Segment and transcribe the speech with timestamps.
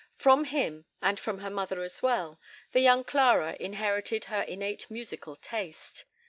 [0.15, 2.39] From him, and from her mother as well,
[2.71, 6.05] the young Clara inherited her innate musical taste.